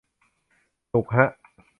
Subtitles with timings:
[0.89, 1.27] หนุกฮะ